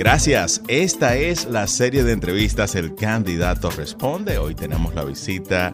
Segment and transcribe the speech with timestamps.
[0.00, 0.62] Gracias.
[0.66, 4.38] Esta es la serie de entrevistas El candidato responde.
[4.38, 5.72] Hoy tenemos la visita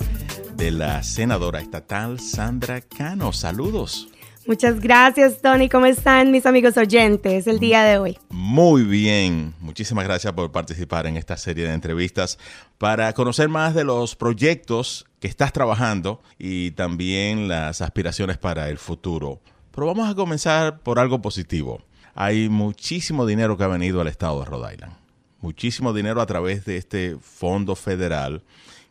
[0.56, 3.32] de la senadora estatal Sandra Cano.
[3.32, 4.08] Saludos.
[4.44, 5.68] Muchas gracias, Tony.
[5.68, 8.18] ¿Cómo están mis amigos oyentes el día de hoy?
[8.28, 9.54] Muy bien.
[9.60, 12.36] Muchísimas gracias por participar en esta serie de entrevistas
[12.78, 18.78] para conocer más de los proyectos que estás trabajando y también las aspiraciones para el
[18.78, 19.40] futuro.
[19.70, 21.80] Pero vamos a comenzar por algo positivo.
[22.18, 24.94] Hay muchísimo dinero que ha venido al estado de Rhode Island.
[25.42, 28.42] Muchísimo dinero a través de este fondo federal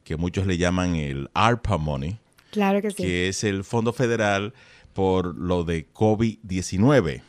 [0.03, 2.19] que muchos le llaman el ARPA Money.
[2.51, 2.97] Claro que sí.
[2.97, 4.53] Que es el fondo federal
[4.93, 7.23] por lo de COVID-19.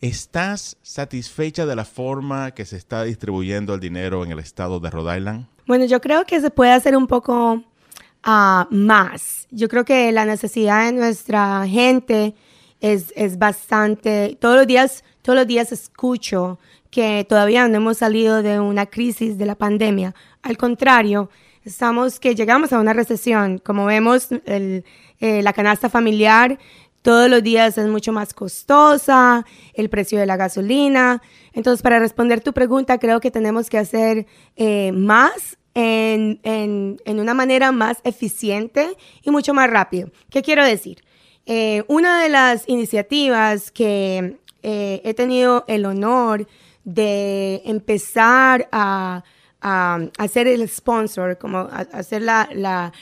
[0.00, 4.90] ¿Estás satisfecha de la forma que se está distribuyendo el dinero en el estado de
[4.90, 5.46] Rhode Island?
[5.66, 9.48] Bueno, yo creo que se puede hacer un poco uh, más.
[9.50, 12.36] Yo creo que la necesidad de nuestra gente
[12.82, 14.36] es, es bastante.
[14.38, 16.58] Todos los días, todos los días escucho
[16.90, 20.14] que todavía no hemos salido de una crisis de la pandemia.
[20.42, 21.30] Al contrario,
[21.64, 23.56] estamos que llegamos a una recesión.
[23.58, 24.84] Como vemos, el,
[25.20, 26.58] eh, la canasta familiar
[27.02, 31.20] todos los días es mucho más costosa, el precio de la gasolina.
[31.52, 37.72] Entonces, para responder tu pregunta, creo que tenemos que hacer eh, más en, una manera
[37.72, 40.10] más eficiente y mucho más rápido.
[40.30, 41.02] ¿Qué quiero decir?
[41.46, 46.46] Eh, una de las iniciativas que eh, he tenido el honor
[46.84, 49.24] de empezar a
[49.62, 52.48] hacer el sponsor, como hacer la,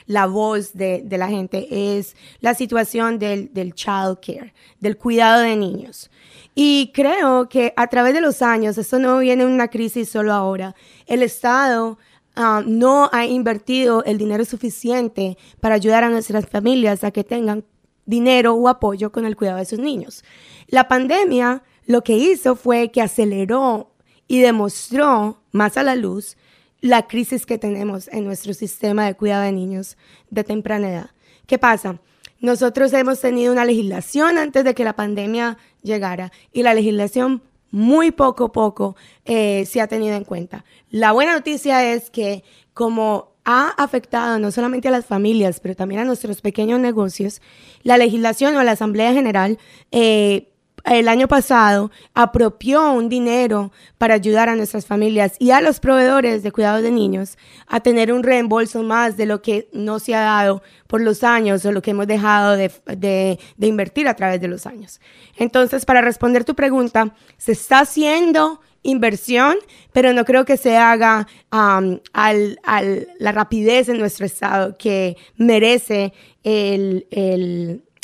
[0.07, 5.41] la, voz de, de, la gente, es la situación del, del child care, del cuidado
[5.41, 6.11] de niños.
[6.55, 10.75] Y creo que a través de los años, esto no viene una crisis solo ahora,
[11.07, 11.97] el Estado
[12.37, 17.65] ah, no ha invertido el dinero suficiente para ayudar a nuestras familias a que tengan
[18.11, 20.25] dinero o apoyo con el cuidado de sus niños.
[20.67, 23.91] La pandemia lo que hizo fue que aceleró
[24.29, 26.37] y demostró más a la luz
[26.81, 29.97] la crisis que tenemos en nuestro sistema de cuidado de niños
[30.31, 31.11] de temprana edad.
[31.47, 32.01] ¿Qué pasa?
[32.41, 38.11] Nosotros hemos tenido una legislación antes de que la pandemia llegara y la legislación muy
[38.11, 40.65] poco a poco eh, se ha tenido en cuenta.
[40.91, 46.01] La buena noticia es que como ha afectado no solamente a las familias, pero también
[46.01, 47.41] a nuestros pequeños negocios,
[47.83, 49.59] la legislación o la Asamblea General
[49.91, 50.51] eh,
[50.85, 56.43] el año pasado apropió un dinero para ayudar a nuestras familias y a los proveedores
[56.43, 57.37] de cuidados de niños
[57.67, 61.65] a tener un reembolso más de lo que no se ha dado por los años
[61.65, 65.01] o lo que hemos dejado de, invertir a través de los años.
[65.37, 69.57] Entonces, para responder tu pregunta, se está haciendo inversión,
[69.93, 76.13] pero no creo que se haga um, la rapidez en nuestro estado que merece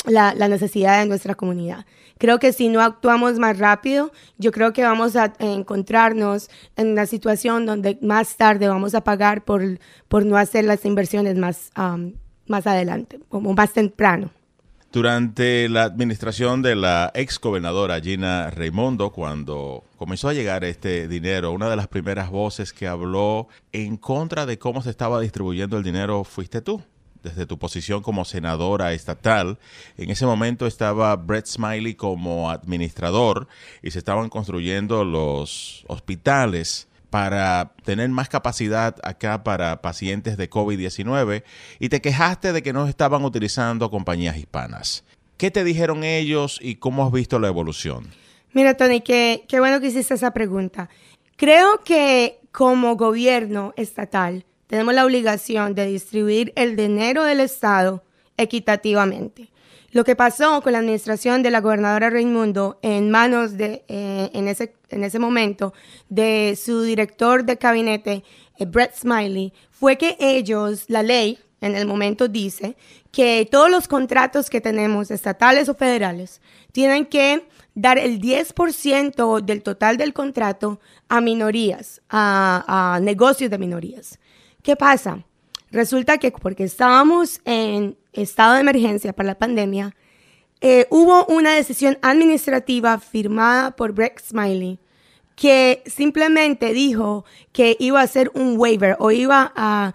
[0.05, 1.85] la necesidad de nuestra comunidad.
[2.17, 7.05] Creo que si no actuamos más rápido, yo creo que vamos a encontrarnos en una
[7.05, 9.61] situación donde más tarde vamos a pagar por,
[10.07, 11.71] por no hacer las inversiones más,
[12.47, 14.31] más adelante, como más temprano.
[14.91, 21.51] Durante la administración de la ex gobernadora Gina Raimondo, cuando comenzó a llegar este dinero,
[21.51, 25.83] una de las primeras voces que habló en contra de cómo se estaba distribuyendo el
[25.83, 26.81] dinero fuiste tú
[27.21, 29.59] desde tu posición como senadora estatal.
[29.97, 33.47] En ese momento estaba Brett Smiley como administrador
[33.83, 41.43] y se estaban construyendo los hospitales para tener más capacidad acá para pacientes de COVID-19
[41.79, 45.03] y te quejaste de que no estaban utilizando compañías hispanas.
[45.37, 48.07] ¿Qué te dijeron ellos y cómo has visto la evolución?
[48.53, 50.89] Mira, Tony, qué, qué bueno que hiciste esa pregunta.
[51.35, 58.03] Creo que como gobierno estatal tenemos la obligación de distribuir el dinero del Estado
[58.35, 59.49] equitativamente.
[59.97, 64.47] Lo que pasó con la administración de la gobernadora Raimundo en manos de, eh, en,
[64.47, 65.73] ese, en ese momento,
[66.07, 68.23] de su director de gabinete,
[68.59, 72.77] eh, Brett Smiley, fue que ellos, la ley en el momento dice
[73.11, 76.41] que todos los contratos que tenemos, estatales o federales,
[76.71, 80.79] tienen que dar el 10% del total del contrato
[81.09, 84.19] a minorías, a negocios de minorías.
[84.61, 85.23] ¿Qué pasa?
[85.77, 89.95] Resulta que porque estábamos en estado de emergencia para la pandemia,
[90.59, 94.79] eh, hubo una decisión administrativa firmada por Brett Smiley
[95.35, 99.93] que simplemente dijo que iba a hacer un waiver o iba a,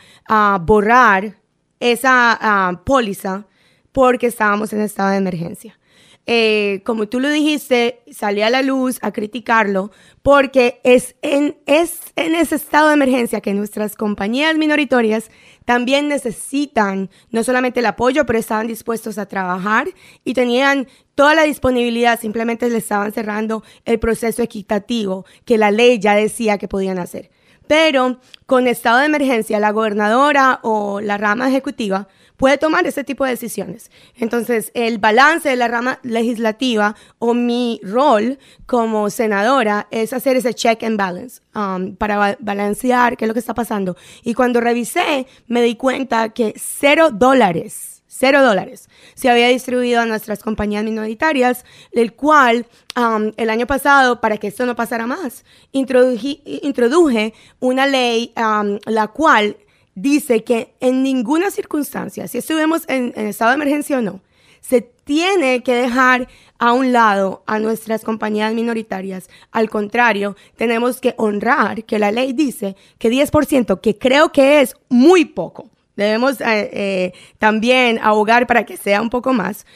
[0.64, 1.40] borrar
[1.81, 3.49] esa póliza
[3.90, 5.81] porque estábamos en estado de emergencia.
[6.26, 9.90] eh, como tú lo dijiste, salí a la luz a criticarlo
[10.23, 15.29] porque es en, es en ese estado de emergencia que nuestras compañías minoritarias
[15.64, 19.88] también necesitan no solamente el apoyo, pero estaban dispuestos a trabajar
[20.24, 25.98] y tenían toda la disponibilidad, simplemente le estaban cerrando el proceso equitativo que la ley
[25.98, 27.30] ya decía que podían hacer.
[27.66, 33.25] Pero con estado de emergencia, la gobernadora o la rama ejecutiva puede tomar ese tipo
[33.25, 33.90] de decisiones.
[34.17, 40.55] Entonces, el balance de la rama legislativa o mi rol como senadora es hacer ese
[40.55, 43.96] check and balance um, para balancear qué es lo que está pasando.
[44.23, 47.93] Y cuando revisé, me di cuenta que cero dólares
[48.23, 54.20] cero dólares se había distribuido a nuestras compañías minoritarias, el cual um, el año pasado,
[54.20, 59.56] para que esto no pasara más, introduje una ley um, la cual
[59.94, 64.20] dice que en ninguna circunstancia, si estuvimos en, estado de emergencia o no,
[64.60, 66.28] se tiene que dejar
[66.58, 69.28] a un lado a nuestras compañías minoritarias.
[69.50, 74.76] Al contrario, tenemos que honrar que la ley dice que 10%, que creo que es
[74.88, 79.66] muy poco, debemos eh, eh, también abogar para que sea un poco más,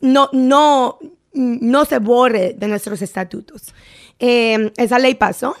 [0.00, 0.98] no, no,
[1.32, 3.74] no se borre de nuestros estatutos.
[4.18, 5.56] Eh, esa ley pasó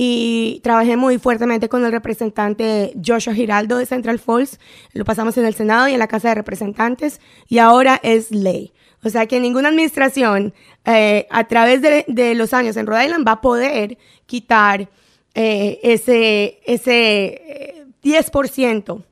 [0.00, 4.60] y trabajé muy fuertemente con el representante Joshua Giraldo de Central Falls.
[4.92, 8.72] Lo pasamos en el Senado y en la Casa de Representantes y ahora es ley.
[9.02, 10.54] O sea que ninguna administración
[10.84, 14.88] eh, a través de, los años en Rhode Island va a poder quitar
[15.34, 19.04] eh, ese, ese 10% eh,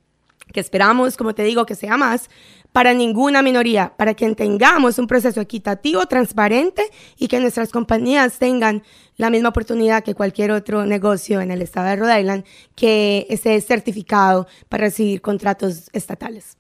[0.53, 2.31] que esperamos, como te digo, que sea más,
[2.77, 6.83] para ninguna minoría, para que tengamos un proceso equitativo, transparente
[7.17, 8.83] y que nuestras compañías tengan
[9.17, 12.45] la misma oportunidad que cualquier otro negocio en el estado de Rhode Island
[12.75, 16.59] que esté certificado para recibir contratos estatales.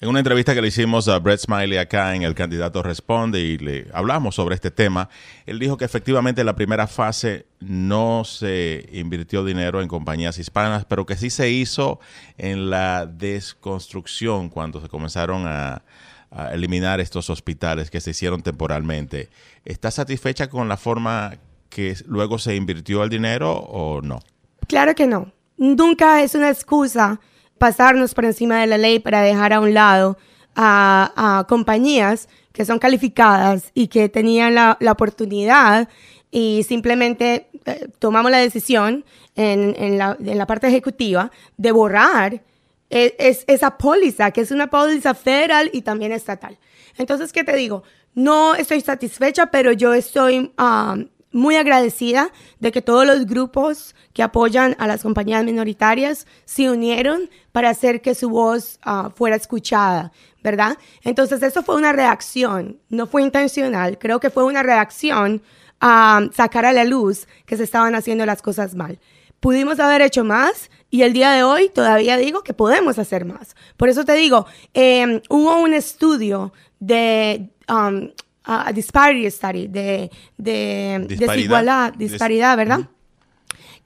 [0.00, 3.58] En una entrevista que le hicimos a Brett Smiley acá en El Candidato Responde y
[3.58, 5.08] le hablamos sobre este tema,
[5.44, 10.84] él dijo que efectivamente en la primera fase no se invirtió dinero en compañías hispanas,
[10.84, 11.98] pero que sí se hizo
[12.36, 15.82] en la desconstrucción cuando se comenzaron a,
[16.30, 19.30] a eliminar estos hospitales que se hicieron temporalmente.
[19.64, 21.38] ¿Está satisfecha con la forma
[21.70, 24.20] que luego se invirtió el dinero o no?
[24.68, 25.32] Claro que no.
[25.56, 27.18] Nunca es una excusa
[27.58, 30.18] pasarnos por encima de la ley para dejar a un lado
[30.54, 35.88] a, compañías que son calificadas y que tenían la, oportunidad
[36.30, 39.04] y simplemente eh, tomamos la decisión
[39.36, 42.42] en, la, parte ejecutiva de borrar
[42.90, 46.58] e, es, esa póliza, que es una póliza federal y también estatal.
[46.96, 47.84] Entonces, ¿qué te digo?
[48.14, 51.06] No estoy satisfecha, pero yo estoy um,
[51.38, 57.30] muy agradecida de que todos los grupos que apoyan a las compañías minoritarias se unieron
[57.52, 60.12] para hacer que su voz ah, fuera escuchada,
[60.42, 60.76] ¿verdad?
[61.02, 65.42] Entonces eso fue una reacción, no fue intencional, creo que fue una reacción
[65.80, 68.98] a sacar a la luz que se estaban haciendo las cosas mal.
[69.40, 73.54] Pudimos haber hecho más y el día de hoy todavía digo que podemos hacer más.
[73.76, 77.48] Por eso te digo, em, hubo un estudio de...
[77.68, 78.10] Um,
[78.48, 82.88] a disparity study, de, de desigualdad, disparidad, ¿verdad?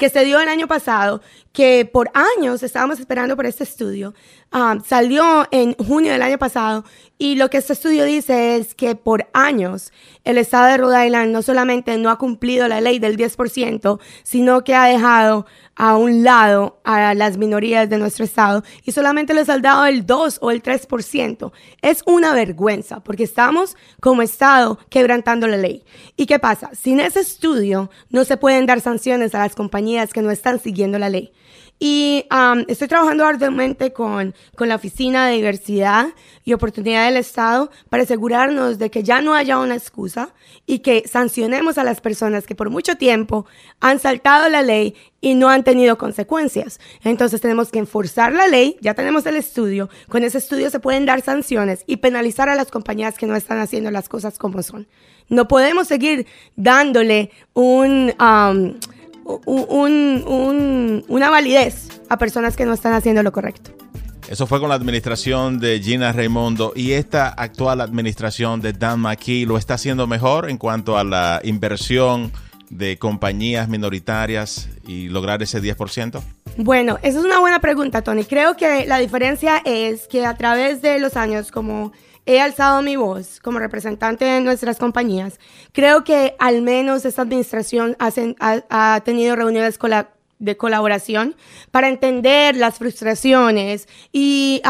[0.02, 1.20] Que se dio el año pasado,
[1.52, 4.14] que por años estábamos esperando por este estudio.
[4.52, 6.84] Um, salió en junio del año pasado
[7.18, 9.92] y lo que este estudio dice es que por años
[10.24, 14.64] el estado de Rhode Island no solamente no ha cumplido la ley del 10%, sino
[14.64, 19.48] que ha dejado a un lado a las minorías de nuestro estado y solamente les
[19.48, 21.52] ha dado el 2 o el 3%.
[21.80, 25.84] Es una vergüenza porque estamos como estado quebrantando la ley.
[26.16, 26.70] ¿Y qué pasa?
[26.74, 30.98] Sin ese estudio no se pueden dar sanciones a las compañías que no están siguiendo
[30.98, 31.32] la ley.
[31.84, 36.06] Y um, estoy trabajando arduamente con, con la Oficina de Diversidad
[36.44, 40.32] y Oportunidad del Estado para asegurarnos de que ya no haya una excusa
[40.64, 43.46] y que sancionemos a las personas que por mucho tiempo
[43.80, 46.78] han saltado la ley y no han tenido consecuencias.
[47.02, 51.04] Entonces tenemos que enforzar la ley, ya tenemos el estudio, con ese estudio se pueden
[51.04, 54.86] dar sanciones y penalizar a las compañías que no están haciendo las cosas como son.
[55.28, 58.14] No podemos seguir dándole un...
[58.20, 58.78] Um,
[59.24, 63.70] un, una validez a personas que no están haciendo lo correcto.
[64.28, 69.44] Eso fue con la administración de Gina Raimondo y esta actual administración de Dan McKee
[69.44, 72.32] lo está haciendo mejor en cuanto a la inversión
[72.72, 76.22] de compañías minoritarias y lograr ese 10%?
[76.56, 78.24] Bueno, esa es una buena pregunta, Tony.
[78.24, 81.92] Creo que la diferencia es que a través de los años, como
[82.26, 85.38] he alzado mi voz como representante de nuestras compañías.
[85.72, 89.78] Creo que al menos esta administración ha, tenido reuniones
[90.38, 91.36] de colaboración
[91.70, 94.62] para entender las frustraciones y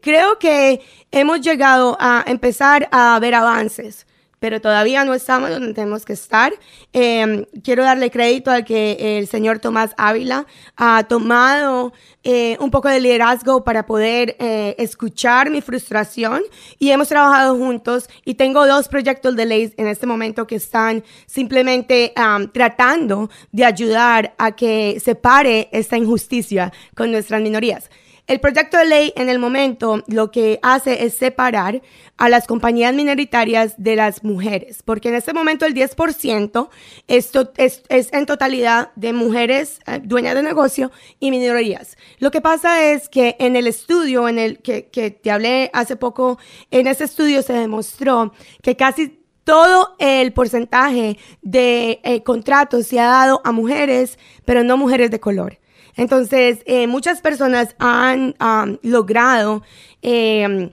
[0.00, 4.06] creo que hemos llegado a empezar a ver avances
[4.38, 6.52] pero todavía no estamos donde tenemos que estar.
[6.92, 11.92] Em, quiero darle crédito al que el señor Tomás Ávila ha tomado
[12.24, 16.42] eh, un poco de liderazgo para poder eh, escuchar mi frustración
[16.78, 21.04] y hemos trabajado juntos y tengo dos proyectos de ley en este momento que están
[21.26, 22.12] simplemente
[22.52, 27.90] tratando de ayudar a que se pare esta injusticia con nuestras minorías.
[28.28, 31.80] El proyecto de ley en el momento lo que hace es separar
[32.18, 36.68] a las compañías minoritarias de las mujeres, porque en este momento el 10%
[37.06, 41.96] esto es, es, en totalidad de mujeres eh, dueñas de negocio y minorías.
[42.18, 45.96] Lo que pasa es que en el estudio en el que, que te hablé hace
[45.96, 46.38] poco,
[46.70, 53.06] en ese estudio se demostró que casi todo el porcentaje de eh, contratos se ha
[53.06, 55.58] dado a mujeres, pero no mujeres de color.
[55.98, 58.34] Entonces, eh, muchas personas han
[58.82, 59.64] logrado
[60.00, 60.70] em,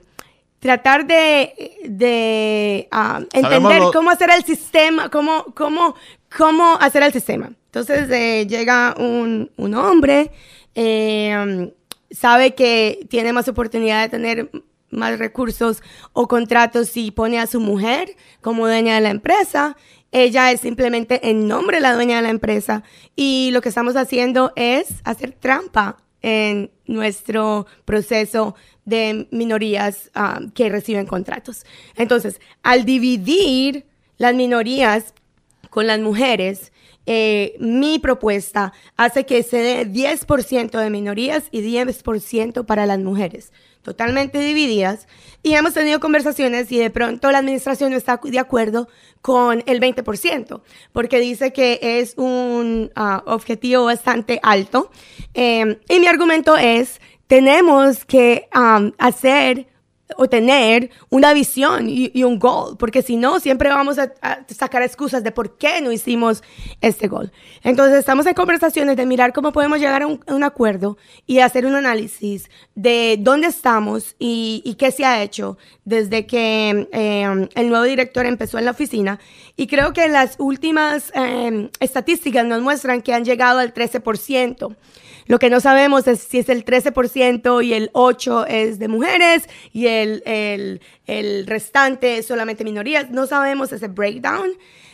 [0.60, 2.88] tratar de,
[3.32, 5.96] entender cómo hacer el sistema, cómo, cómo,
[6.34, 7.50] cómo hacer el sistema.
[7.66, 10.30] Entonces, eh, llega un, un hombre,
[10.76, 11.72] em,
[12.12, 14.50] sabe que tiene más oportunidad de tener
[14.90, 19.76] más recursos o contratos si pone a su mujer como dueña de la empresa
[20.12, 22.82] ella es simplemente en nombre de la dueña de la empresa
[23.14, 30.68] y lo que estamos haciendo es hacer trampa en nuestro proceso de minorías ah, que
[30.68, 31.66] reciben contratos.
[31.96, 33.84] Entonces, al dividir
[34.16, 35.12] las minorías
[35.68, 36.72] con las mujeres,
[37.06, 43.52] eh, mi propuesta hace que se dé 10% de minorías y 10% para las mujeres
[43.86, 45.06] totalmente divididas
[45.44, 48.88] y hemos tenido conversaciones y de pronto la administración no está de acuerdo
[49.22, 50.60] con el 20%,
[50.92, 54.90] porque dice que es un ah, objetivo bastante alto.
[55.34, 58.48] Em, y mi argumento es, tenemos que
[58.98, 59.68] hacer
[60.16, 64.12] o tener una visión y, un gol, porque si no, siempre vamos a,
[64.54, 66.42] sacar excusas de por qué no hicimos
[66.80, 67.32] este gol.
[67.62, 70.96] Entonces, estamos en conversaciones de mirar cómo podemos llegar a un, acuerdo
[71.26, 77.48] y hacer un análisis de dónde estamos y, qué se ha hecho desde que em,
[77.54, 79.18] el nuevo director empezó en la oficina.
[79.56, 84.76] Y creo que las últimas em, estadísticas nos muestran que han llegado al 13%.
[85.26, 89.48] Lo que no sabemos es si es el 13% y el 8% es de mujeres
[89.72, 93.10] y el, el, el restante es solamente minorías.
[93.10, 94.50] No sabemos ese breakdown.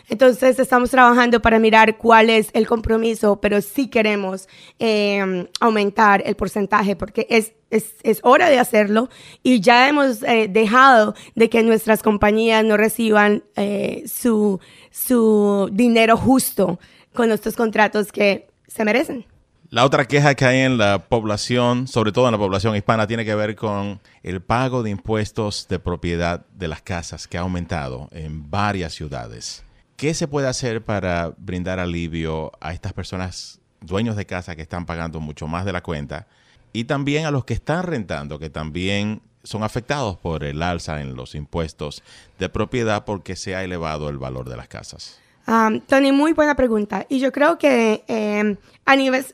[0.08, 6.34] Entonces estamos trabajando para mirar cuál es el compromiso, pero sí queremos em, aumentar el
[6.34, 9.08] porcentaje porque es, es, es, hora de hacerlo
[9.42, 16.16] y ya hemos eh, dejado de que nuestras compañías no reciban eh, su, su dinero
[16.16, 16.78] justo
[17.14, 19.31] con estos contratos que se merecen.
[19.72, 23.24] La otra queja que hay en la población, sobre todo en la población hispana, tiene
[23.24, 28.10] que ver con el pago de impuestos de propiedad de las casas que ha aumentado
[28.12, 29.64] en varias ciudades.
[29.96, 34.84] ¿Qué se puede hacer para brindar alivio a estas personas dueños de casa que están
[34.84, 36.26] pagando mucho más de la cuenta
[36.74, 41.14] y también a los que están rentando, que también son afectados por el alza en
[41.14, 42.02] los impuestos
[42.38, 45.18] de propiedad porque se ha elevado el valor de las casas?
[45.44, 47.06] Tony, muy buena pregunta.
[47.08, 49.24] Y yo creo que em, a, nivel,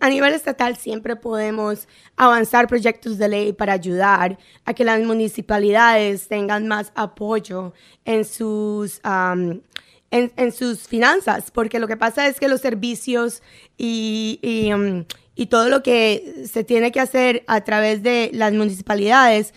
[0.00, 6.28] a, nivel estatal siempre podemos avanzar proyectos de ley para ayudar a que las municipalidades
[6.28, 7.72] tengan más apoyo
[8.04, 9.00] en sus,
[10.10, 13.42] en, sus finanzas, porque lo que pasa es que los servicios
[13.78, 14.70] y, y,
[15.34, 19.54] y todo lo que se tiene que hacer a través de las municipalidades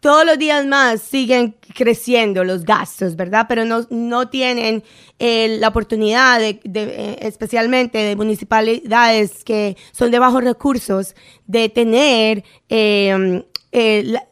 [0.00, 3.46] todos los días más siguen creciendo los gastos, ¿verdad?
[3.48, 4.84] Pero no, no tienen
[5.18, 11.14] eh, la oportunidad, de, eh, especialmente de municipalidades que son de bajos recursos,
[11.46, 13.42] de tener eh,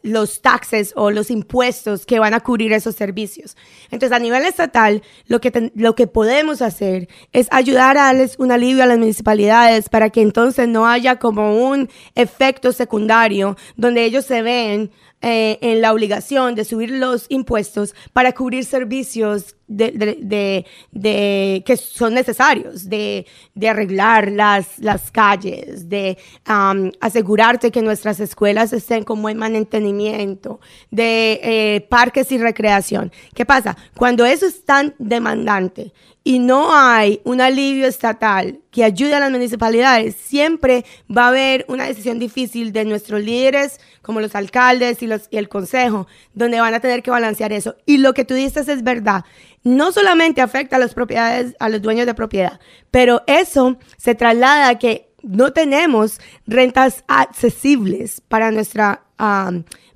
[0.01, 3.55] los taxes o los impuestos que van a cubrir esos servicios.
[3.91, 8.51] Entonces, a nivel estatal, lo que, lo que podemos hacer es ayudar a darles un
[8.51, 14.25] alivio a las municipalidades para que entonces no haya como un efecto secundario donde ellos
[14.25, 21.63] se ven eh, en la obligación de subir los impuestos para cubrir servicios de, de,
[21.65, 23.25] que son necesarios, de,
[23.67, 30.59] arreglar las, las calles, de asegurarte que nuestras escuelas estén con buen mantenimiento,
[30.91, 33.11] de eh, parques y recreación.
[33.33, 33.77] ¿Qué pasa?
[33.95, 35.93] Cuando eso es tan demandante
[36.23, 41.65] y no hay un alivio estatal que ayude a las municipalidades, siempre va a haber
[41.69, 46.59] una decisión difícil de nuestros líderes, como los alcaldes y, los, y el consejo, donde
[46.59, 47.75] van a tener que balancear eso.
[47.85, 49.23] Y lo que tú dices es verdad.
[49.67, 52.57] No solamente afecta a las propiedades, a los dueños de propiedad,
[52.89, 59.03] pero eso se traslada a que no tenemos rentas accesibles para nuestra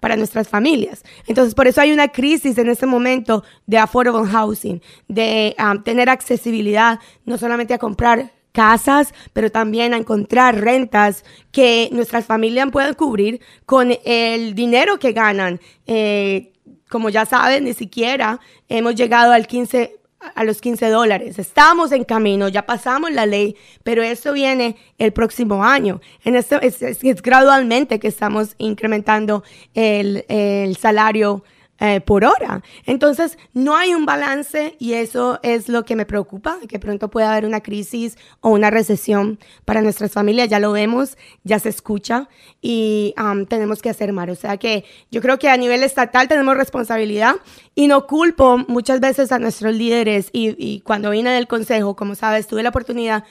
[0.02, 1.04] para nuestras familias.
[1.26, 7.00] Entonces, por eso hay una crisis en este momento de affordable housing, de tener accesibilidad
[7.24, 13.40] no solamente a comprar casas, pero también a encontrar rentas que nuestras familias puedan cubrir
[13.66, 15.62] con el dinero que ganan.
[15.86, 16.52] Eh,
[16.92, 19.98] como ya saben, ni siquiera hemos llegado al 15
[20.36, 21.40] a los 15 dólares.
[21.40, 26.00] Estamos en camino, ya pasamos la ley, pero eso viene el próximo año.
[26.24, 26.78] En esto es,
[27.24, 29.44] gradualmente que estamos incrementando
[29.74, 31.44] el salario
[31.84, 32.62] eh, por hora.
[32.86, 37.32] Entonces, no hay un balance y eso es lo que me preocupa, que pronto pueda
[37.32, 40.48] haber una crisis o una recesión para nuestras familias.
[40.48, 42.30] Ya lo vemos, ya se escucha
[42.62, 43.16] y
[43.50, 44.30] tenemos que hacer más.
[44.30, 47.38] O sea que yo creo que a nivel estatal tenemos responsabilidad
[47.74, 52.46] y no culpo muchas veces a nuestros líderes y, cuando vine del consejo, como sabes,
[52.46, 53.24] tuve la oportunidad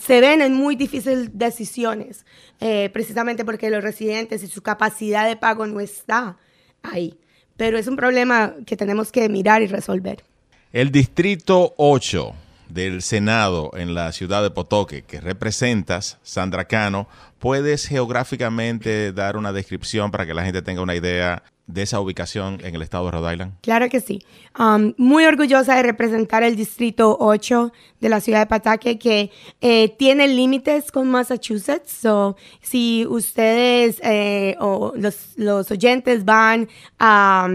[0.00, 2.26] se ven en muy difíciles decisiones,
[2.60, 6.36] eh, precisamente porque los residentes y su capacidad de pago no está
[6.82, 7.16] ahí
[7.60, 10.24] pero es un problema que tenemos que mirar y resolver.
[10.72, 12.32] El Distrito 8
[12.72, 17.08] del Senado en la ciudad de Potoque, que representas, Sandra Cano,
[17.38, 22.58] ¿puedes geográficamente dar una descripción para que la gente tenga una idea de esa ubicación
[22.64, 23.52] en el estado de Rhode Island?
[23.60, 24.22] Claro que sí.
[24.58, 29.94] Um, muy orgullosa de representar el Distrito 8 de la ciudad de Pataque, que eh,
[29.98, 31.92] tiene límites con Massachusetts.
[31.92, 37.48] So, si ustedes eh, o los, los, oyentes van a...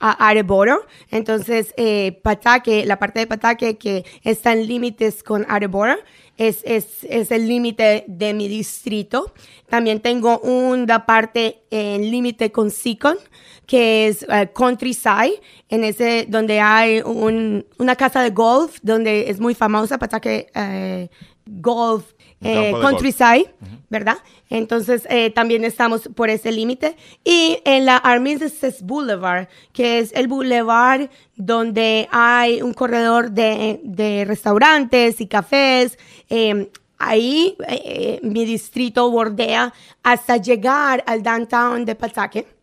[0.00, 0.86] a Areboro.
[1.10, 5.96] Entonces, eh, Pataque, la parte de Pataque que está en límites con Areboro,
[6.36, 9.34] es, es, es el límite de mi distrito.
[9.68, 13.18] También tengo una parte en límite con Sikon,
[13.66, 19.38] que es uh, Countryside, en ese donde hay un, una casa de golf, donde es
[19.38, 21.14] muy famosa para que uh,
[21.44, 23.54] golf eh, Countryside,
[23.88, 24.18] ¿verdad?
[24.48, 26.96] Entonces eh, también estamos por ese límite.
[27.24, 34.24] Y en la Armistice Boulevard, que es el boulevard donde hay un corredor de, de
[34.24, 35.98] restaurantes y cafés.
[36.28, 36.66] Em,
[36.98, 42.59] ahí eh, mi distrito bordea hasta llegar al downtown de Pataque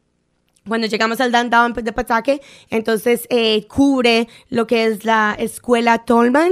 [0.68, 6.52] cuando llegamos al downtown de Pataque, entonces eh, cubre lo que es la escuela Tolman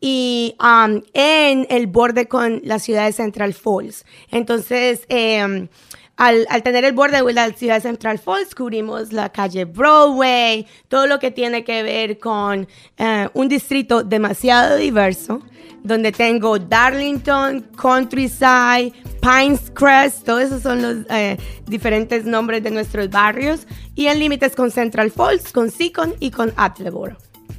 [0.00, 4.04] y um, en el borde con la ciudad de Central Falls.
[4.30, 5.68] Entonces, em,
[6.16, 11.18] al, tener el borde de la ciudad Central Falls, cubrimos la calle Broadway, todo lo
[11.18, 15.42] que tiene que ver con eh, un distrito demasiado diverso
[15.84, 23.10] donde tengo Darlington, Countryside, Pines Crest, todos esos son los eh, diferentes nombres de nuestros
[23.10, 27.18] barrios, y en límites con Central Falls, con Seacon y con Attleboro.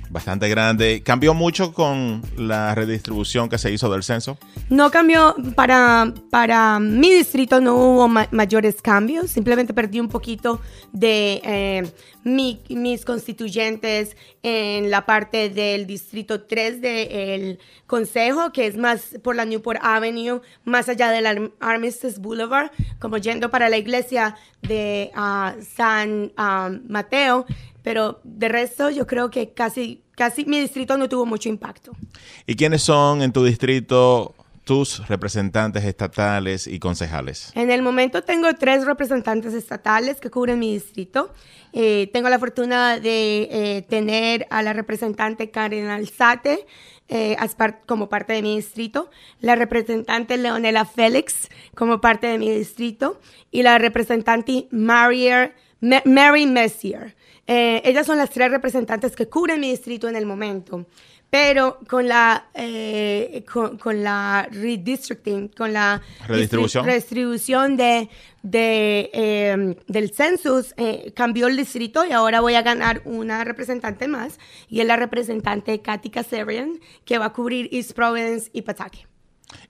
[0.10, 1.02] Bastante grande.
[1.04, 4.38] ¿Cambió mucho con la redistribución que se hizo del censo?
[4.70, 11.42] No cambió, para, para mi distrito no hubo mayores cambios, simplemente perdí un poquito de
[11.44, 11.92] eh,
[12.24, 19.46] mis constituyentes en la parte del distrito 3 del consejo, que es más por la
[19.46, 26.32] Newport Avenue, más allá del Armistice Boulevard, como yendo para la iglesia de ah, San
[26.38, 27.46] ah, Mateo
[27.86, 31.92] pero de resto yo creo que casi, casi mi distrito no tuvo mucho impacto.
[32.48, 37.52] ¿Y quiénes son en tu distrito tus representantes estatales y concejales?
[37.54, 41.32] En el momento tengo tres representantes estatales que cubren mi distrito.
[41.74, 46.66] Eh, tengo la fortuna de eh, tener a la representante Karen Alzate
[47.08, 47.38] eh,
[47.86, 53.22] como parte de mi distrito, la representante Leonela Félix como parte de mi distrito
[53.52, 55.52] y la representante Mary
[56.48, 57.16] Messier
[57.48, 60.86] eh, ellas son las tres representantes que cubren mi distrito en el momento.
[61.30, 68.10] Pero con la, eh, con, la redistricting, con la redistribución, de,
[68.42, 74.08] de em, del census, eh, cambió el distrito y ahora voy a ganar una representante
[74.08, 74.40] más.
[74.70, 79.06] Y es la representante Katy Kazarian, que va a cubrir East Providence y Pataque.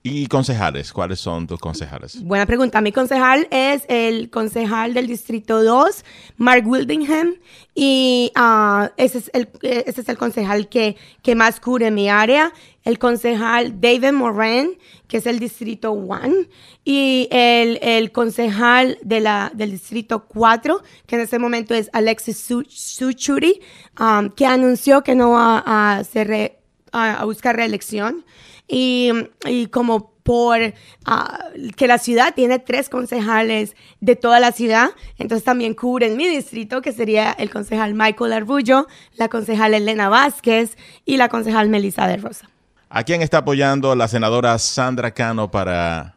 [0.02, 0.92] ¿Y concejales?
[0.92, 2.22] ¿Cuáles son tus concejales?
[2.22, 2.80] Buena pregunta.
[2.80, 6.04] Mi concejal es el concejal del Distrito 2,
[6.36, 7.34] Mark Wildingham,
[7.74, 12.52] y uh, ese, es el, ese es el concejal que, que más cubre mi área.
[12.84, 14.68] El concejal David Moran,
[15.08, 16.46] que es el Distrito 1,
[16.84, 22.46] y el, el concejal de la, del Distrito 4, que en este momento es Alexis
[22.68, 23.60] Suchuri,
[23.98, 26.60] um, que anunció que no va a, hacer
[26.92, 28.24] a buscar reelección
[28.68, 29.12] y,
[29.46, 30.58] y como por
[31.04, 31.38] ah,
[31.76, 36.82] que la ciudad tiene tres concejales de toda la ciudad, entonces también cubren mi distrito,
[36.82, 42.16] que sería el concejal Michael Arbullo, la concejal Elena Vázquez y la concejal Melissa de
[42.16, 42.50] Rosa.
[42.88, 46.16] ¿A quién está apoyando la senadora Sandra Cano para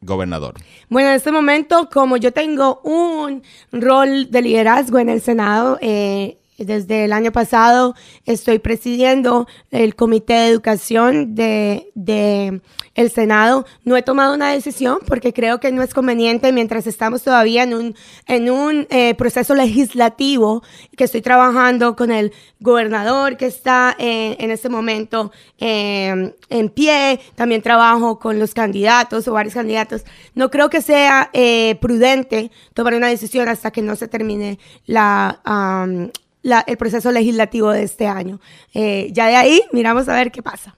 [0.00, 0.54] gobernador?
[0.88, 3.42] Bueno, en este momento, como yo tengo un
[3.72, 7.94] rol de liderazgo en el Senado, eh, desde el año pasado
[8.26, 12.60] estoy presidiendo el Comité de Educación de,
[12.94, 13.64] el Senado.
[13.84, 17.74] No he tomado una decisión porque creo que no es conveniente mientras estamos todavía en
[17.74, 17.94] un,
[18.26, 20.62] en un eh, proceso legislativo
[20.96, 27.20] que estoy trabajando con el gobernador que está en este momento em, en pie.
[27.34, 30.04] También trabajo con los candidatos o varios candidatos.
[30.34, 35.40] No creo que sea eh, prudente tomar una decisión hasta que no se termine la
[36.42, 38.40] el proceso legislativo de este año.
[38.74, 40.76] Eh, ya de ahí, miramos a ver qué pasa.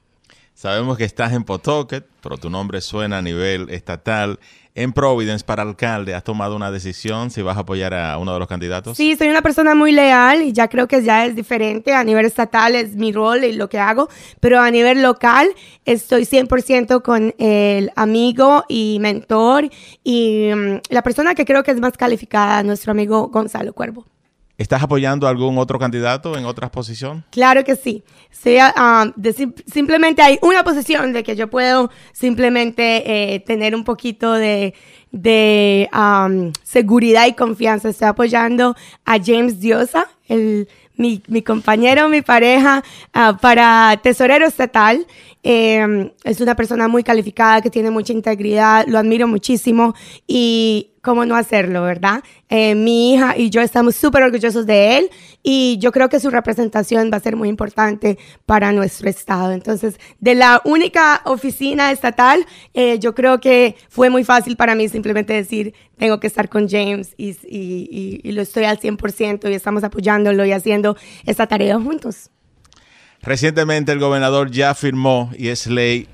[0.55, 4.38] Sabemos que estás en Pawtucket, pero tu nombre suena a nivel estatal.
[4.77, 8.38] En Providence, para alcalde, ¿has tomado una decisión si vas a apoyar a uno de
[8.38, 8.96] los candidatos?
[8.96, 11.92] Sí, soy una persona muy leal y ya creo que ya es diferente.
[11.92, 14.09] A nivel estatal es mi rol y lo que hago,
[14.40, 15.48] pero a nivel local
[15.85, 19.70] estoy 100% con el amigo y mentor
[20.03, 24.07] y mm, la persona que creo que es más calificada, nuestro amigo Gonzalo Cuervo.
[24.57, 27.25] ¿Estás apoyando a algún otro candidato en otra posición?
[27.31, 28.05] Claro que sí.
[28.31, 29.12] Sea, ah,
[29.67, 34.75] simplemente hay una posición de que yo puedo simplemente eh, tener un poquito de,
[36.62, 37.88] seguridad y confianza.
[37.88, 40.09] Estoy apoyando a James Diosa,
[40.97, 45.05] mi, compañero, mi pareja, ah, para tesorero estatal.
[45.43, 49.95] Em, es una persona muy calificada, que tiene mucha integridad, lo admiro muchísimo
[50.29, 52.25] y cómo no hacerlo, ¿verdad?
[52.49, 55.11] Eh, mi hija y yo estamos súper orgullosos de él
[55.43, 59.53] y yo creo que su representación va a ser muy importante para nuestro estado.
[59.53, 64.88] Entonces, de la única oficina estatal, eh, yo creo que fue muy fácil para mí
[64.88, 69.85] simplemente decir, tengo que estar con James y, y, lo estoy al 100% y estamos
[69.85, 72.31] apoyándolo y haciendo esta tarea juntos.
[73.23, 76.09] Recientemente el gobernador ya firmó y es ley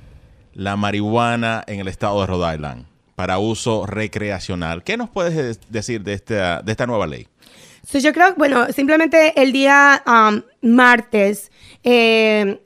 [0.53, 2.90] la marihuana en el estado de Rhode Island
[3.21, 4.83] para uso recreacional.
[4.83, 7.29] ¿Qué nos puedes decir de esta, de esta nueva ley?
[7.93, 11.53] yo creo, bueno, simplemente el día um, martes
[11.85, 12.63] eh,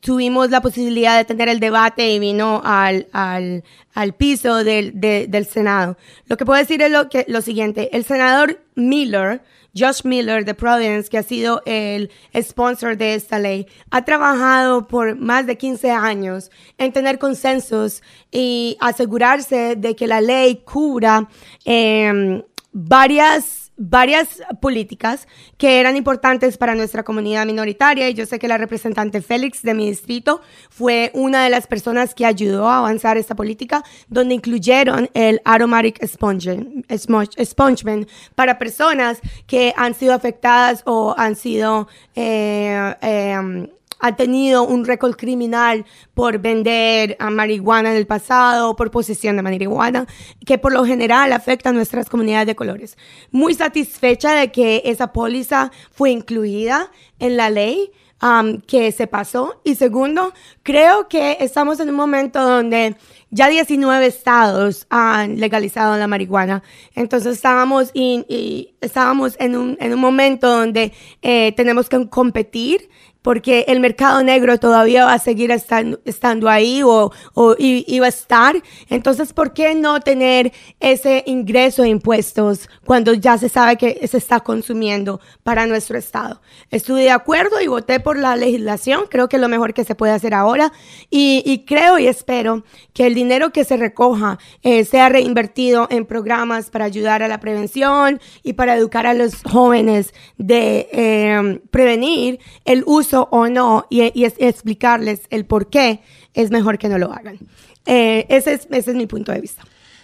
[0.00, 5.46] tuvimos la posibilidad de tener el debate y vino al, al, al piso del, del
[5.46, 5.96] Senado.
[6.26, 9.42] Lo que puedo decir es lo, que, lo siguiente, el senador Miller,
[9.76, 15.16] Josh Miller de Providence, que ha sido el sponsor de esta ley, ha trabajado por
[15.16, 21.28] más de 15 años en tener consensos y asegurarse de que la ley cubra
[21.64, 22.42] eh,
[22.72, 28.58] varias varias políticas que eran importantes para nuestra comunidad minoritaria y yo sé que la
[28.58, 33.34] representante Félix de mi distrito fue una de las personas que ayudó a avanzar esta
[33.34, 41.88] política donde incluyeron el aromatic expungement para personas que han sido afectadas o han sido
[42.14, 45.84] eh, eh, ha tenido un récord criminal
[46.14, 50.06] por vender a marihuana en el pasado, por posesión de marihuana,
[50.44, 52.96] que por lo general afecta a nuestras comunidades de colores.
[53.30, 57.92] Muy satisfecha de que esa póliza fue incluida en la ley.
[58.22, 59.62] Um, que se pasó.
[59.64, 62.94] Y segundo, creo que estamos en un momento donde
[63.30, 66.62] ya 19 estados han legalizado la marihuana.
[66.94, 72.90] Entonces estábamos, y, estábamos en, un, en un momento donde eh, tenemos que competir
[73.22, 78.62] porque el mercado negro todavía va a seguir estando, ahí o, o iba a estar.
[78.88, 84.16] Entonces, ¿por qué no tener ese ingreso de impuestos cuando ya se sabe que se
[84.16, 86.40] está consumiendo para nuestro Estado?
[86.70, 89.04] Estuve de acuerdo y voté por la legislación.
[89.10, 90.72] Creo que es lo mejor que se puede hacer ahora.
[91.10, 96.70] Y, creo y espero que el dinero que se recoja eh, sea reinvertido en programas
[96.70, 102.82] para ayudar a la prevención y para educar a los jóvenes de eh, prevenir el
[102.86, 106.00] uso o no y, explicarles el por qué
[106.34, 107.38] es mejor que no lo hagan.
[107.86, 109.62] Eh, ese, es, ese es mi punto de vista.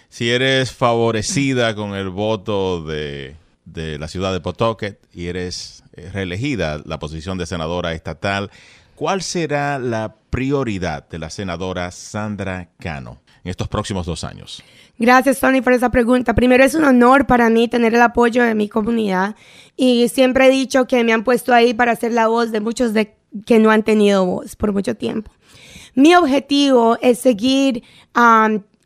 [0.09, 6.09] Si eres favorecida con el voto de, de la ciudad de Pawtucket y eres eh,
[6.11, 8.49] reelegida la posición de senadora estatal,
[8.95, 14.63] ¿cuál será la prioridad de la senadora Sandra Cano en estos próximos dos años?
[14.99, 16.33] Gracias, Tony, por esa pregunta.
[16.33, 19.35] Primero, es un honor para mí tener el apoyo de mi comunidad
[19.75, 22.93] y siempre he dicho que me han puesto ahí para ser la voz de muchos
[22.93, 25.31] de que no han tenido voz por mucho tiempo.
[25.93, 27.83] Mi objetivo es seguir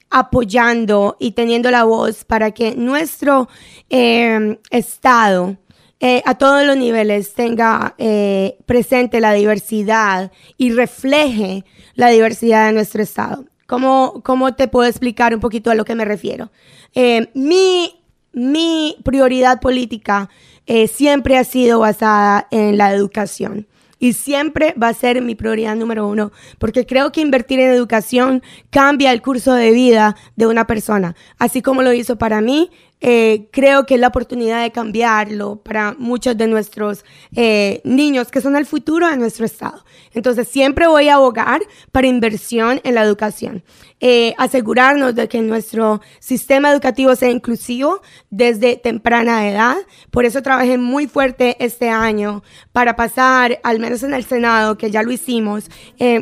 [0.10, 3.48] apoyando y teniendo la voz para que nuestro
[3.90, 5.58] em, Estado
[6.02, 11.64] eh, a todos los niveles tenga eh, presente la diversidad y refleje
[11.96, 13.46] la diversidad de nuestro Estado.
[13.72, 16.52] ¿Cómo, cómo te puedo explicar un poquito a lo que me refiero?
[16.94, 18.02] Eh, mi,
[18.34, 20.30] mi prioridad política
[20.66, 23.68] eh, siempre ha sido basada en la educación.
[23.98, 28.44] y siempre va a ser mi prioridad número uno, porque creo que invertir en educación
[28.72, 32.72] cambia el curso de vida de una persona, así como lo hizo para mí,
[33.04, 37.04] eh, creo que es la oportunidad de cambiarlo para muchos de nuestros
[37.36, 39.84] eh, niños que son el futuro de nuestro estado.
[40.14, 41.62] Entonces, siempre voy a abogar
[41.92, 43.64] para inversión en la educación.
[44.02, 49.78] Eh, asegurarnos de que nuestro sistema educativo sea inclusivo desde temprana edad.
[50.12, 54.92] Por eso trabajé muy fuerte este año para pasar, al menos en el Senado, que
[54.92, 55.70] ya lo hicimos,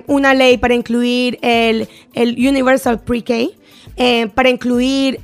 [0.07, 3.33] una ley para incluir el, el Universal Pre-K.
[4.33, 5.19] para incluir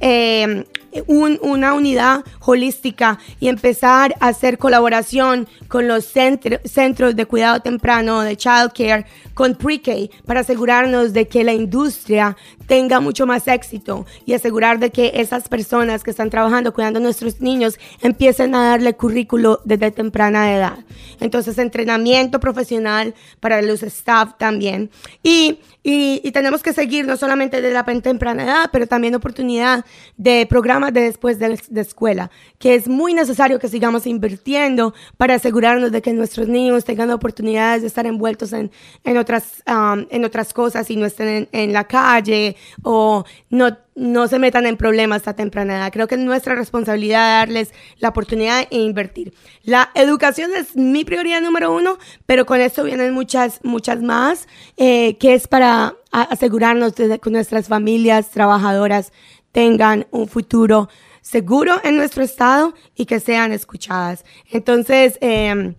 [1.07, 8.37] una unidad holística y empezar a hacer colaboración con los centros de cuidado temprano, de
[8.37, 9.91] child care, con pre-K,
[10.25, 15.47] para asegurarnos de que la industria tenga mucho más éxito y asegurar de que esas
[15.47, 20.77] personas que están trabajando cuidando a nuestros niños empiecen a darle currículo desde temprana edad.
[21.19, 24.89] Entonces, entrenamiento profesional para los staff también.
[25.23, 29.85] Y, y, tenemos que seguir no solamente desde la temprana edad, pero también oportunidad
[30.17, 35.91] de programas de después de, escuela, que es muy necesario que sigamos invirtiendo para asegurarnos
[35.91, 38.71] de que nuestros niños tengan oportunidades de estar envueltos en,
[39.03, 43.77] en, otras, um, en otras cosas y no estén en, en la calle o no,
[43.95, 45.91] no se metan en problemas a temprana edad.
[45.91, 49.33] Creo que es nuestra responsabilidad darles la oportunidad de invertir.
[49.63, 55.17] La educación es mi prioridad número uno, pero con esto vienen muchas, muchas más, eh,
[55.17, 59.13] que es para asegurarnos de que nuestras familias trabajadoras
[59.53, 60.89] tengan un futuro
[61.21, 64.25] seguro en nuestro estado y que sean escuchadas.
[64.51, 65.73] Entonces, eh,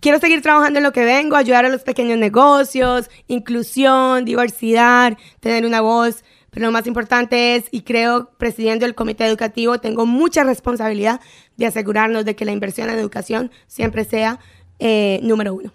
[0.00, 5.66] quiero seguir trabajando en lo que vengo, ayudar a los pequeños negocios, inclusión, diversidad, tener
[5.66, 6.24] una voz.
[6.50, 11.20] Pero lo más importante es, y creo, presidiendo el comité educativo, tengo mucha responsabilidad
[11.56, 14.38] de asegurarnos de que la inversión en educación siempre sea
[14.78, 15.72] eh, número uno.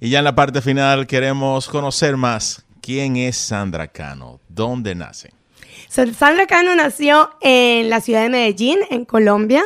[0.00, 5.30] Y ya en la parte final queremos conocer más quién es Sandra Cano, dónde nace.
[5.88, 9.62] Sandra Cano nació en la ciudad de Medellín, en Colombia.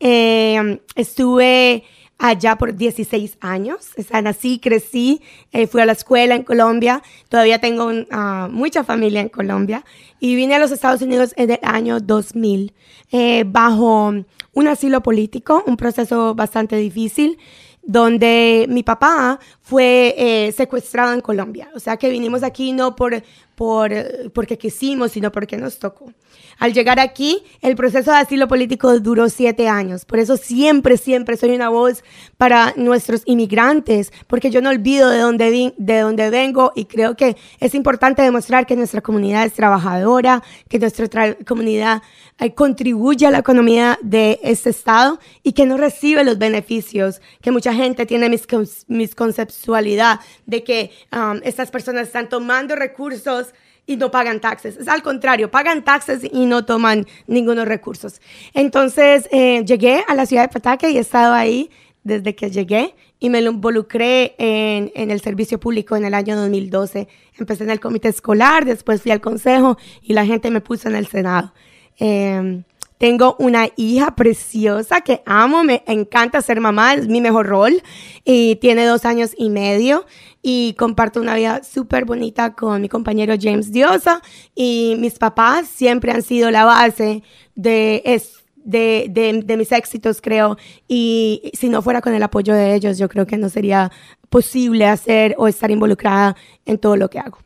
[0.00, 1.84] Eh, estuve
[2.18, 3.90] allá por 16 años.
[3.98, 5.20] O sea, nací, crecí,
[5.52, 9.84] eh, fui a la escuela en Colombia, todavía tengo ah, mucha familia en Colombia
[10.20, 12.72] y vine a los Estados Unidos en el año 2000
[13.12, 14.12] eh, bajo
[14.52, 17.38] un asilo político, un proceso bastante difícil
[17.86, 21.70] donde mi papá fue eh, secuestrado en Colombia.
[21.74, 23.22] O sea que vinimos aquí no por,
[23.54, 23.90] por,
[24.32, 26.12] porque quisimos, sino porque nos tocó.
[26.58, 30.04] Al llegar aquí, el proceso de asilo político duró siete años.
[30.04, 32.04] Por eso siempre, siempre soy una voz
[32.36, 37.36] para nuestros inmigrantes, porque yo no olvido de dónde, de dónde vengo y creo que
[37.60, 42.02] es importante demostrar que nuestra comunidad es trabajadora, que nuestra comunidad
[42.38, 47.50] eh, contribuye a la economía de este estado y que no recibe los beneficios que
[47.50, 48.46] mucha gente tiene mis,
[48.88, 53.43] mis conceptualidad de que um, estas personas están tomando recursos
[53.86, 54.76] y no pagan taxes.
[54.76, 58.20] Es al contrario, pagan taxes y no toman ningunos recursos.
[58.52, 61.70] Entonces eh, llegué a la ciudad de Pataque y he estado ahí
[62.02, 67.08] desde que llegué y me involucré en, en, el servicio público en el año 2012.
[67.38, 70.96] Empecé en el comité escolar, después fui al consejo y la gente me puso en
[70.96, 71.54] el Senado.
[71.98, 72.62] Eh,
[73.04, 77.82] tengo una hija preciosa que amo, me encanta ser mamá, es mi mejor rol
[78.24, 80.06] y tiene dos años y medio
[80.40, 84.22] y comparto una vida súper bonita con mi compañero James Diosa
[84.54, 87.22] y mis papás siempre han sido la base
[87.54, 88.22] de,
[88.64, 90.56] de, mis éxitos, creo.
[90.88, 93.92] Y si no fuera con el apoyo de ellos, yo creo que no sería
[94.30, 97.36] posible hacer o estar involucrada en todo lo que hago.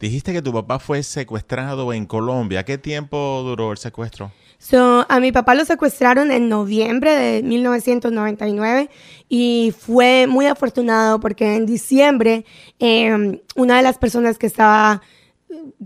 [0.00, 2.64] Dijiste que tu papá fue secuestrado en Colombia.
[2.64, 4.32] ¿Qué tiempo duró el secuestro?
[4.62, 8.90] So, a mi papá lo secuestraron en noviembre de 1999
[9.26, 12.44] y fue muy afortunado porque en diciembre
[12.78, 15.00] em, una de las personas que estaba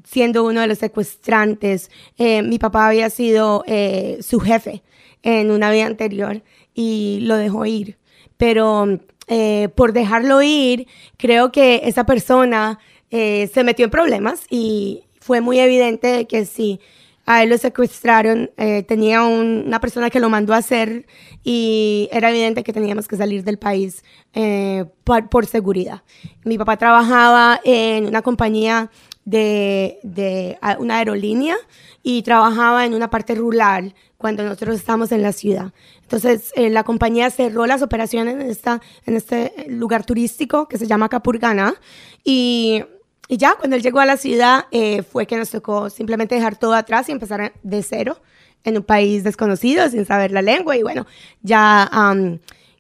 [0.03, 4.83] siendo uno de los secuestrantes, eh, mi papá había sido eh, su jefe
[5.23, 6.43] en una vida anterior
[6.75, 7.97] y lo dejó ir.
[8.37, 15.41] Pero eh, por dejarlo ir, creo que esa persona se metió en problemas y fue
[15.41, 16.81] muy evidente que si
[17.27, 21.07] a él lo secuestraron, eh, tenía una persona que lo mandó a hacer
[21.43, 26.03] y era evidente que teníamos que salir del país eh, por, seguridad.
[26.45, 28.91] Mi papá trabajaba en una compañía
[29.25, 31.57] de, de, una aerolínea
[32.03, 35.73] y trabajaba en una parte rural cuando nosotros estábamos en la ciudad.
[36.03, 40.87] Entonces, eh, la compañía cerró las operaciones en, esta, en este lugar turístico que se
[40.87, 41.75] llama Capurgana
[42.23, 42.85] y
[43.29, 46.57] y ya, cuando él llegó a la ciudad, eh, fue que nos tocó simplemente dejar
[46.57, 48.21] todo atrás y empezar de cero
[48.65, 50.77] en un país desconocido, sin saber la lengua.
[50.77, 51.07] Y bueno,
[51.43, 51.91] ya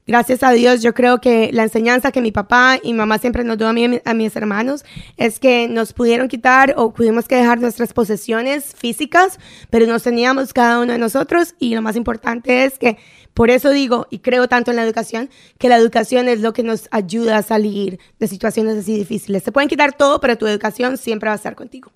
[0.06, 3.56] gracias a Dios, yo creo que la enseñanza que mi papá y mamá siempre nos
[3.56, 4.84] dio a, mí, a mis hermanos
[5.16, 9.38] es que nos pudieron quitar o pudimos que dejar nuestras posesiones físicas,
[9.70, 12.98] pero nos teníamos cada uno de nosotros y lo más importante es que
[13.34, 16.62] por eso digo y creo tanto en la educación, que la educación es lo que
[16.62, 19.42] nos ayuda a salir de situaciones así difíciles.
[19.42, 21.92] Se pueden quitar todo, pero tu educación siempre va a estar contigo.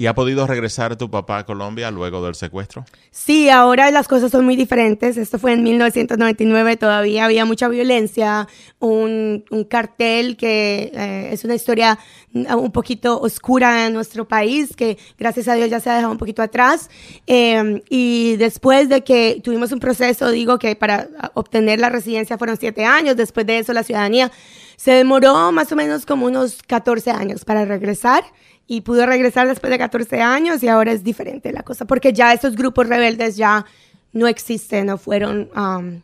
[0.00, 2.86] ¿Y ha podido regresar tu papá a Colombia luego del secuestro?
[3.10, 5.18] Sí, ahora las cosas son muy diferentes.
[5.18, 11.98] Esto fue en 1999, todavía había mucha violencia, un, cartel que eh, es una historia
[12.32, 16.18] un poquito oscura en nuestro país, que gracias a Dios ya se ha dejado un
[16.18, 16.88] poquito atrás.
[17.26, 22.56] Em, y después de que tuvimos un proceso, digo que para obtener la residencia fueron
[22.56, 24.32] siete años, después de eso la ciudadanía
[24.76, 28.24] se demoró más o menos como unos 14 años para regresar
[28.70, 32.32] y pudo regresar después de 14 años y ahora es diferente la cosa, porque ya
[32.32, 33.66] esos grupos rebeldes ya
[34.12, 35.94] no existen, no fueron, um,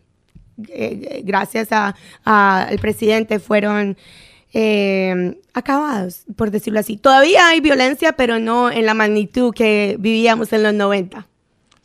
[0.70, 3.96] eh, eh, gracias al presidente, fueron
[4.52, 6.96] eh, acabados, por decirlo así.
[6.96, 11.24] Todavía hay violencia, pero no en la magnitud que vivíamos en los 90.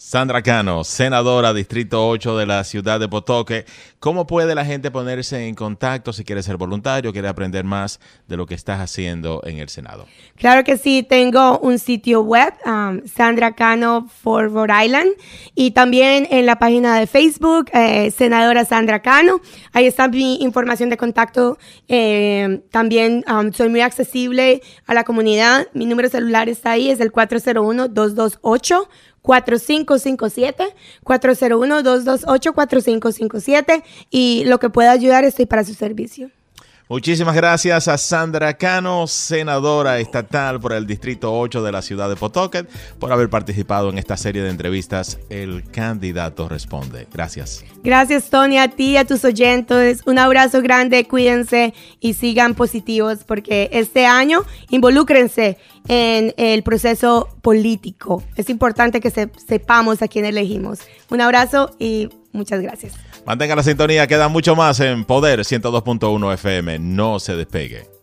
[0.04, 3.66] Sandra Cano, senadora Distrito 8 de la ciudad de Potoque.
[4.00, 8.36] ¿Cómo puede la gente ponerse en contacto si quiere ser voluntario, quiere aprender más de
[8.36, 10.08] lo que estás haciendo en el Senado?
[10.38, 15.12] Claro que sí, tengo un sitio web, um, Sandra Cano for Rhode Island,
[15.54, 19.40] y también en la página de Facebook, eh, senadora Sandra Cano.
[19.72, 21.60] Ahí está mi información de contacto.
[21.88, 25.68] Eh, también um, soy muy accesible a la comunidad.
[25.76, 28.90] Mi número celular está ahí, es el 401 228
[29.21, 36.31] 4557 401 228 4557 y lo que pueda ayudar estoy para su servicio.
[36.91, 42.17] Muchísimas gracias a Sandra Cano, senadora estatal por el Distrito 8 de la ciudad de
[42.17, 42.67] Pawtucket,
[42.99, 47.08] por haber participado en esta serie de entrevistas El Candidato Responde.
[47.13, 47.63] Gracias.
[47.82, 50.01] Gracias, Tony, a ti y a tus oyentes.
[50.06, 58.21] Un abrazo grande, cuídense y sigan positivos porque este año involúcrense en el proceso político.
[58.36, 60.80] Es importante que sepamos a quién elegimos.
[61.10, 62.95] Un abrazo y muchas gracias.
[63.25, 66.79] Mantenga la sintonía, queda mucho más en Poder 102.1 FM.
[66.79, 68.01] No se despegue.